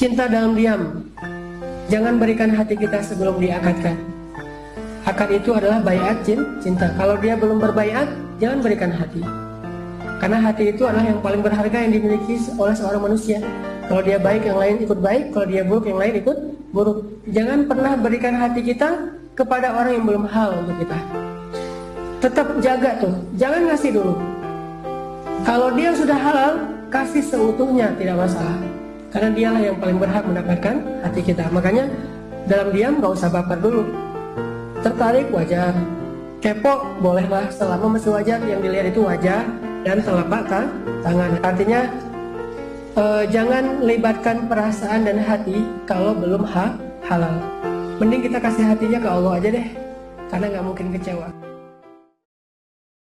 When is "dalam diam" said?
0.24-1.04, 32.46-33.02